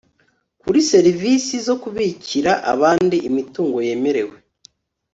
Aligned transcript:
kuri 0.61 0.79
serivisi 0.91 1.55
zo 1.67 1.75
kubikira 1.81 2.51
abandi 2.73 3.17
imitungo 3.29 3.77
yemerewe 3.87 4.35